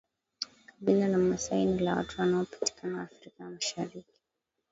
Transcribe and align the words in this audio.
Kabila 0.69 1.07
la 1.07 1.17
maasai 1.17 1.65
ni 1.65 1.79
la 1.79 1.95
watu 1.95 2.21
wanaopatikana 2.21 3.01
Afrika 3.01 3.43
ya 3.43 3.49
mashariki 3.49 4.19